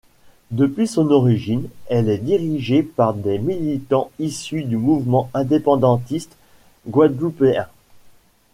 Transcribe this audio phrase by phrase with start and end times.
[0.49, 6.35] Depuis son origine, elle est dirigée par des militants issus du mouvement indépendantiste
[6.87, 7.67] guadeloupéen.